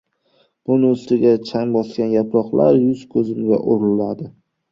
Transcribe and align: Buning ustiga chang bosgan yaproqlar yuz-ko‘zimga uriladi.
Buning 0.69 0.93
ustiga 0.95 1.33
chang 1.49 1.75
bosgan 1.75 2.09
yaproqlar 2.15 2.79
yuz-ko‘zimga 2.85 3.63
uriladi. 3.75 4.31